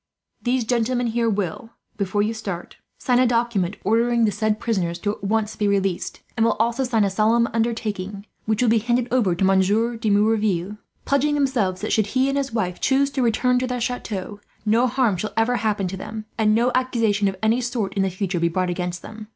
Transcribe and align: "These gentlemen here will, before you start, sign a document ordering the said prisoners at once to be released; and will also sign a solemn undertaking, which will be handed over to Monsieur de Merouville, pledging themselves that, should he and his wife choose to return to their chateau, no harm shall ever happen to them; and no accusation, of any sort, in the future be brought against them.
"These 0.41 0.63
gentlemen 0.63 1.05
here 1.05 1.29
will, 1.29 1.73
before 1.95 2.23
you 2.23 2.33
start, 2.33 2.77
sign 2.97 3.19
a 3.19 3.27
document 3.27 3.77
ordering 3.83 4.25
the 4.25 4.31
said 4.31 4.59
prisoners 4.59 4.99
at 5.05 5.23
once 5.23 5.51
to 5.51 5.59
be 5.59 5.67
released; 5.67 6.21
and 6.35 6.43
will 6.43 6.53
also 6.59 6.83
sign 6.83 7.03
a 7.03 7.09
solemn 7.11 7.47
undertaking, 7.53 8.25
which 8.45 8.63
will 8.63 8.69
be 8.69 8.79
handed 8.79 9.07
over 9.11 9.35
to 9.35 9.45
Monsieur 9.45 9.97
de 9.97 10.09
Merouville, 10.09 10.79
pledging 11.05 11.35
themselves 11.35 11.81
that, 11.81 11.93
should 11.93 12.07
he 12.07 12.29
and 12.29 12.37
his 12.39 12.51
wife 12.51 12.81
choose 12.81 13.11
to 13.11 13.21
return 13.21 13.59
to 13.59 13.67
their 13.67 13.79
chateau, 13.79 14.39
no 14.65 14.87
harm 14.87 15.17
shall 15.17 15.33
ever 15.37 15.57
happen 15.57 15.87
to 15.87 15.97
them; 15.97 16.25
and 16.35 16.55
no 16.55 16.71
accusation, 16.73 17.27
of 17.27 17.35
any 17.43 17.61
sort, 17.61 17.93
in 17.93 18.01
the 18.01 18.09
future 18.09 18.39
be 18.39 18.49
brought 18.49 18.71
against 18.71 19.03
them. 19.03 19.27